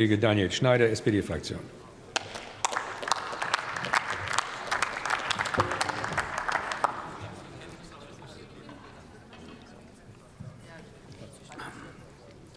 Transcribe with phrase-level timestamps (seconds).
[0.00, 1.58] Kollege Daniel Schneider, SPD-Fraktion.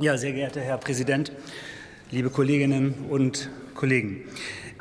[0.00, 1.30] Ja, sehr geehrter Herr Präsident,
[2.10, 4.24] liebe Kolleginnen und Kollegen.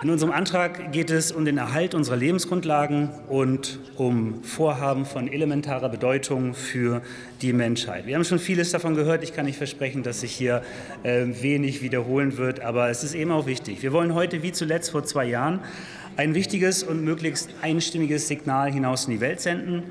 [0.02, 5.90] In unserem Antrag geht es um den Erhalt unserer Lebensgrundlagen und um Vorhaben von elementarer
[5.90, 7.02] Bedeutung für
[7.42, 8.06] die Menschheit.
[8.06, 9.24] Wir haben schon vieles davon gehört.
[9.24, 10.62] Ich kann nicht versprechen, dass sich hier
[11.04, 13.82] äh, wenig wiederholen wird, aber es ist eben auch wichtig.
[13.82, 15.60] Wir wollen heute, wie zuletzt vor zwei Jahren,
[16.16, 19.84] ein wichtiges und möglichst einstimmiges Signal hinaus in die Welt senden.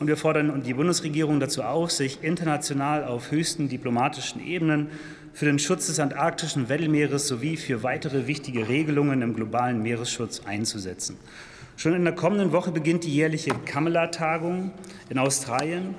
[0.00, 4.88] Und wir fordern die Bundesregierung dazu auf, sich international auf höchsten diplomatischen Ebenen
[5.34, 11.18] für den Schutz des antarktischen Weddellmeeres sowie für weitere wichtige Regelungen im globalen Meeresschutz einzusetzen.
[11.76, 14.70] Schon in der kommenden Woche beginnt die jährliche Kamala-Tagung
[15.10, 15.94] in Australien.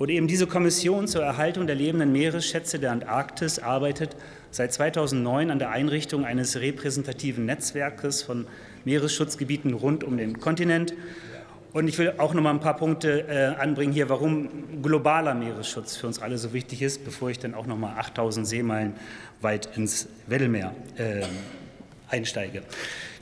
[0.00, 4.16] Und eben diese Kommission zur Erhaltung der lebenden Meeresschätze der Antarktis arbeitet
[4.50, 8.48] seit 2009 an der Einrichtung eines repräsentativen Netzwerkes von
[8.84, 10.94] Meeresschutzgebieten rund um den Kontinent.
[11.74, 15.96] Und ich will auch noch mal ein paar Punkte äh, anbringen hier, warum globaler Meeresschutz
[15.96, 18.94] für uns alle so wichtig ist, bevor ich dann auch noch mal 8000 Seemeilen
[19.40, 21.22] weit ins Weddellmeer äh,
[22.08, 22.62] einsteige.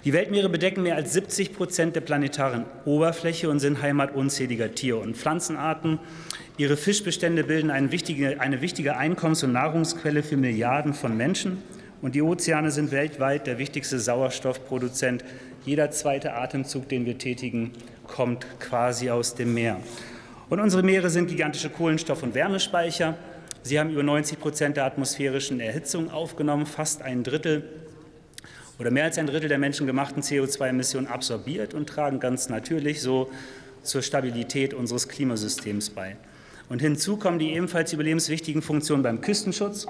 [0.04, 4.98] Die Weltmeere bedecken mehr als 70 Prozent der planetaren Oberfläche und sind Heimat unzähliger Tier-
[4.98, 5.98] und Pflanzenarten.
[6.58, 11.62] Ihre Fischbestände bilden eine wichtige, eine wichtige Einkommens- und Nahrungsquelle für Milliarden von Menschen.
[12.02, 15.24] Und die Ozeane sind weltweit der wichtigste Sauerstoffproduzent.
[15.64, 17.70] Jeder zweite Atemzug, den wir tätigen,
[18.08, 19.78] kommt quasi aus dem Meer.
[20.50, 23.16] Und unsere Meere sind gigantische Kohlenstoff- und Wärmespeicher.
[23.62, 27.62] Sie haben über 90 Prozent der atmosphärischen Erhitzung aufgenommen, fast ein Drittel
[28.80, 33.30] oder mehr als ein Drittel der menschengemachten CO2-Emissionen absorbiert und tragen ganz natürlich so
[33.84, 36.16] zur Stabilität unseres Klimasystems bei.
[36.68, 39.86] Und hinzu kommen die ebenfalls überlebenswichtigen Funktionen beim Küstenschutz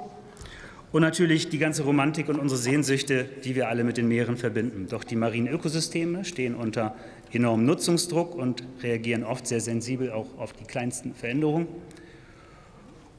[0.92, 4.86] und natürlich die ganze Romantik und unsere Sehnsüchte, die wir alle mit den Meeren verbinden.
[4.88, 6.94] Doch die marinen Ökosysteme stehen unter
[7.32, 11.66] enormem Nutzungsdruck und reagieren oft sehr sensibel auch auf die kleinsten Veränderungen.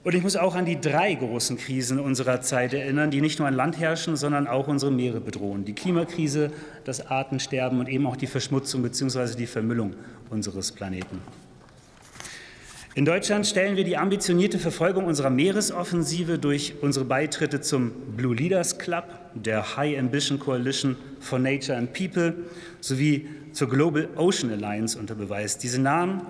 [0.04, 3.48] Und ich muss auch an die drei großen Krisen unserer Zeit erinnern, die nicht nur
[3.48, 5.64] an Land herrschen, sondern auch unsere Meere bedrohen.
[5.64, 6.52] Die Klimakrise,
[6.84, 9.36] das Artensterben und eben auch die Verschmutzung bzw.
[9.38, 9.94] die Vermüllung
[10.30, 11.22] unseres Planeten.
[12.96, 18.78] In Deutschland stellen wir die ambitionierte Verfolgung unserer Meeresoffensive durch unsere Beitritte zum Blue Leaders
[18.78, 22.36] Club, der High Ambition Coalition for Nature and People
[22.82, 25.58] sowie zur Global Ocean Alliance unter Beweis.
[25.58, 26.22] Diese Namen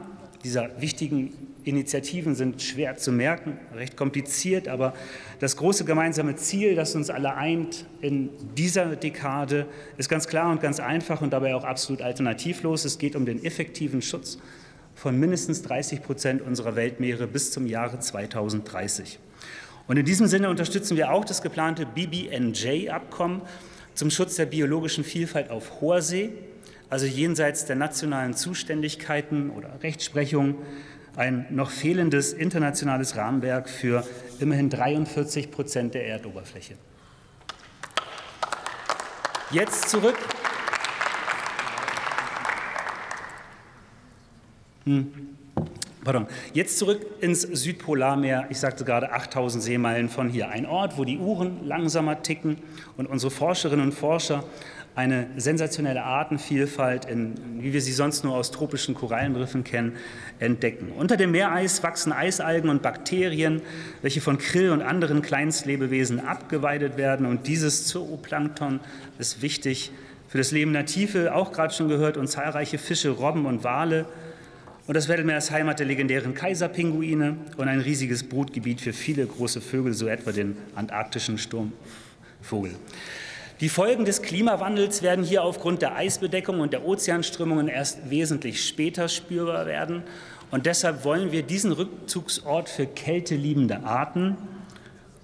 [0.45, 1.33] dieser wichtigen
[1.65, 4.93] Initiativen sind schwer zu merken, recht kompliziert, aber
[5.41, 9.65] das große gemeinsame Ziel, das uns alle eint in dieser Dekade,
[9.97, 12.85] ist ganz klar und ganz einfach und dabei auch absolut alternativlos.
[12.85, 14.37] Es geht um den effektiven Schutz
[14.95, 19.19] von mindestens 30 Prozent unserer Weltmeere bis zum Jahre 2030.
[19.87, 23.41] Und in diesem Sinne unterstützen wir auch das geplante BBNJ-Abkommen
[23.95, 26.31] zum Schutz der biologischen Vielfalt auf hoher See,
[26.89, 30.55] also jenseits der nationalen Zuständigkeiten oder Rechtsprechung,
[31.15, 34.05] ein noch fehlendes internationales Rahmenwerk für
[34.39, 36.75] immerhin 43 Prozent der Erdoberfläche.
[39.51, 40.17] Jetzt zurück
[44.85, 45.11] Hm.
[46.03, 46.27] Pardon.
[46.51, 48.47] Jetzt zurück ins Südpolarmeer.
[48.49, 50.49] Ich sagte gerade 8000 Seemeilen von hier.
[50.49, 52.57] Ein Ort, wo die Uhren langsamer ticken
[52.97, 54.43] und unsere Forscherinnen und Forscher
[54.95, 59.93] eine sensationelle Artenvielfalt, in, wie wir sie sonst nur aus tropischen Korallenriffen kennen,
[60.39, 60.91] entdecken.
[60.91, 63.61] Unter dem Meereis wachsen Eisalgen und Bakterien,
[64.01, 67.25] welche von Krill und anderen Kleinstlebewesen abgeweidet werden.
[67.25, 68.81] Und dieses Zooplankton
[69.17, 69.91] ist wichtig
[70.27, 74.05] für das Leben der Tiefe, auch gerade schon gehört, und zahlreiche Fische, Robben und Wale
[74.85, 79.61] und das Weddellmeer ist Heimat der legendären Kaiserpinguine und ein riesiges Brutgebiet für viele große
[79.61, 82.75] Vögel, so etwa den antarktischen Sturmvogel.
[83.61, 89.07] Die Folgen des Klimawandels werden hier aufgrund der Eisbedeckung und der Ozeanströmungen erst wesentlich später
[89.07, 90.03] spürbar werden.
[90.51, 94.37] Und deshalb wollen wir diesen Rückzugsort für kälteliebende Arten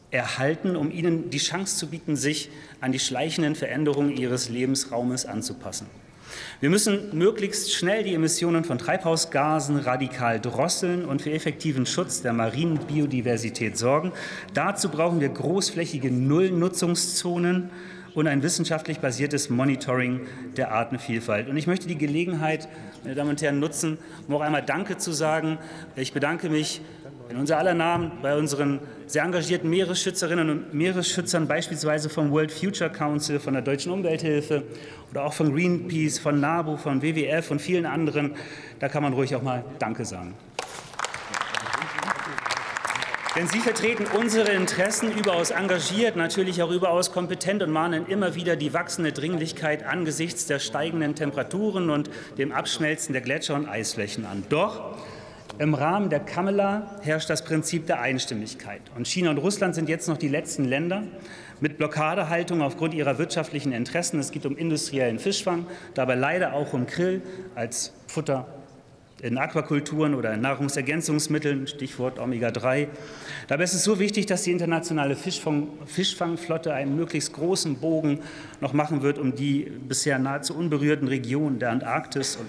[0.09, 2.49] erhalten, um ihnen die Chance zu bieten, sich
[2.79, 5.87] an die schleichenden Veränderungen ihres Lebensraumes anzupassen.
[6.59, 12.33] Wir müssen möglichst schnell die Emissionen von Treibhausgasen radikal drosseln und für effektiven Schutz der
[12.33, 14.11] marinen Biodiversität sorgen.
[14.53, 17.69] Dazu brauchen wir großflächige Nullnutzungszonen
[18.13, 20.21] und ein wissenschaftlich basiertes Monitoring
[20.57, 21.47] der Artenvielfalt.
[21.47, 22.67] Und ich möchte die Gelegenheit,
[23.03, 23.97] meine Damen und Herren, nutzen,
[24.27, 25.57] um auch einmal Danke zu sagen.
[25.95, 26.81] Ich bedanke mich
[27.29, 32.89] in unser aller Namen bei unseren sehr engagierten Meeresschützerinnen und Meeresschützern, beispielsweise vom World Future
[32.89, 34.63] Council, von der Deutschen Umwelthilfe
[35.11, 38.35] oder auch von Greenpeace, von NABU, von WWF und vielen anderen.
[38.79, 40.33] Da kann man ruhig auch mal Danke sagen.
[43.35, 48.55] Denn Sie vertreten unsere Interessen überaus engagiert, natürlich auch überaus kompetent und mahnen immer wieder
[48.55, 52.09] die wachsende Dringlichkeit angesichts der steigenden Temperaturen und
[52.39, 54.43] dem Abschmelzen der Gletscher und Eisflächen an.
[54.49, 54.97] Doch
[55.59, 58.81] im Rahmen der Kamela herrscht das Prinzip der Einstimmigkeit.
[58.95, 61.03] Und China und Russland sind jetzt noch die letzten Länder
[61.59, 64.19] mit Blockadehaltung aufgrund ihrer wirtschaftlichen Interessen.
[64.19, 67.21] Es geht um industriellen Fischfang, dabei leider auch um Krill
[67.55, 68.47] als Futter
[69.21, 72.87] in Aquakulturen oder in Nahrungsergänzungsmitteln, Stichwort Omega-3.
[73.49, 78.21] Dabei ist es so wichtig, dass die internationale Fischfang, Fischfangflotte einen möglichst großen Bogen
[78.61, 82.47] noch machen wird um die bisher nahezu unberührten Regionen der Antarktis und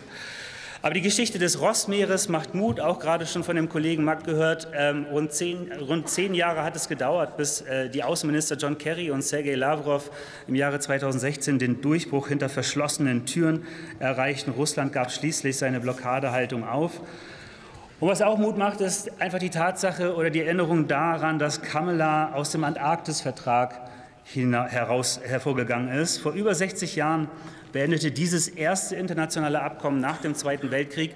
[0.83, 4.69] aber die Geschichte des Rossmeeres macht Mut, auch gerade schon von dem Kollegen Mack gehört.
[4.75, 9.11] Ähm, rund, zehn, rund, zehn, Jahre hat es gedauert, bis äh, die Außenminister John Kerry
[9.11, 10.11] und Sergei Lavrov
[10.47, 13.67] im Jahre 2016 den Durchbruch hinter verschlossenen Türen
[13.99, 14.53] erreichten.
[14.53, 17.03] Russland gab schließlich seine Blockadehaltung auf.
[18.01, 22.33] Und was auch Mut macht, ist einfach die Tatsache oder die Erinnerung daran, dass Kamela
[22.33, 23.83] aus dem Antarktisvertrag
[24.35, 26.19] heraus hervorgegangen ist.
[26.19, 27.29] Vor über 60 Jahren
[27.73, 31.15] beendete dieses erste internationale Abkommen nach dem Zweiten Weltkrieg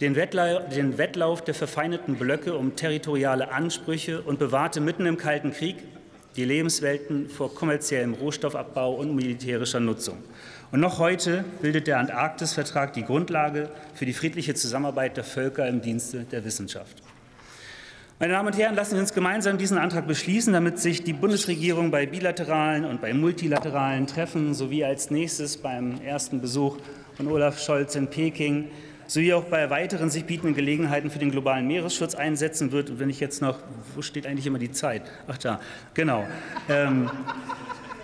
[0.00, 5.52] den Wettlauf, den Wettlauf der verfeindeten Blöcke um territoriale Ansprüche und bewahrte mitten im Kalten
[5.52, 5.76] Krieg
[6.36, 10.18] die Lebenswelten vor kommerziellem Rohstoffabbau und militärischer Nutzung.
[10.72, 15.82] Und noch heute bildet der Antarktisvertrag die Grundlage für die friedliche Zusammenarbeit der Völker im
[15.82, 17.02] Dienste der Wissenschaft.
[18.22, 21.90] Meine Damen und Herren, lassen Sie uns gemeinsam diesen Antrag beschließen, damit sich die Bundesregierung
[21.90, 26.76] bei bilateralen und bei multilateralen Treffen sowie als nächstes beim ersten Besuch
[27.16, 28.70] von Olaf Scholz in Peking
[29.08, 32.90] sowie auch bei weiteren sich bietenden Gelegenheiten für den globalen Meeresschutz einsetzen wird.
[32.90, 33.58] Und wenn ich jetzt noch,
[33.96, 35.02] wo steht eigentlich immer die Zeit?
[35.26, 35.60] Ach da,
[35.92, 36.24] genau.
[36.68, 37.10] Ähm,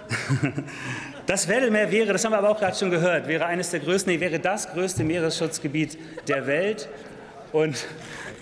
[1.27, 4.13] das Weddellmeer wäre, das haben wir aber auch gerade schon gehört, wäre eines der größten,
[4.13, 6.89] nee, wäre das größte Meeresschutzgebiet der Welt.
[7.53, 7.87] Und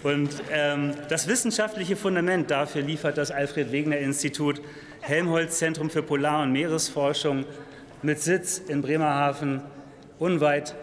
[0.06, 4.60] und ähm, das wissenschaftliche Fundament dafür liefert das Alfred Wegener Institut
[5.00, 7.44] Helmholtz Zentrum für Polar- und Meeresforschung
[8.02, 9.62] mit Sitz in Bremerhaven,
[10.20, 10.76] unweit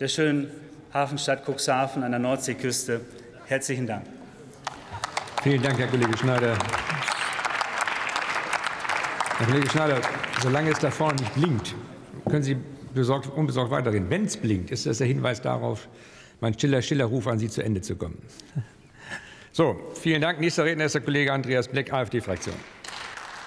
[0.00, 0.50] der schönen
[0.92, 3.00] Hafenstadt Cuxhaven an der Nordseeküste.
[3.46, 4.06] Herzlichen Dank.
[5.44, 6.58] Vielen Dank, Herr Kollege Schneider.
[9.38, 10.00] Herr Kollege Schneider,
[10.42, 11.76] solange es da vorne nicht blinkt,
[12.28, 12.56] können Sie
[12.92, 14.10] besorgt, unbesorgt weiterreden.
[14.10, 15.86] Wenn es blinkt, ist das der Hinweis darauf,
[16.40, 18.18] mein stiller, stiller Ruf an Sie zu Ende zu kommen.
[19.50, 20.38] So, vielen Dank.
[20.38, 22.54] Nächster Redner ist der Kollege Andreas Bleck, AfD-Fraktion.